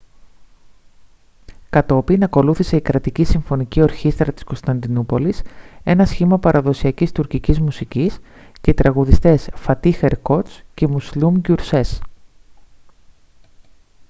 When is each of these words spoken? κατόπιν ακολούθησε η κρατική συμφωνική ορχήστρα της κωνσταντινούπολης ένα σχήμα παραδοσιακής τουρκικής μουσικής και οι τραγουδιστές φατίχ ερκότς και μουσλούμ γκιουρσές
κατόπιν 1.69 2.23
ακολούθησε 2.23 2.75
η 2.75 2.81
κρατική 2.81 3.23
συμφωνική 3.23 3.81
ορχήστρα 3.81 4.31
της 4.33 4.43
κωνσταντινούπολης 4.43 5.41
ένα 5.83 6.05
σχήμα 6.05 6.39
παραδοσιακής 6.39 7.11
τουρκικής 7.11 7.59
μουσικής 7.59 8.19
και 8.61 8.69
οι 8.69 8.73
τραγουδιστές 8.73 9.49
φατίχ 9.55 10.03
ερκότς 10.03 10.61
και 10.73 10.87
μουσλούμ 10.87 11.35
γκιουρσές 11.39 12.01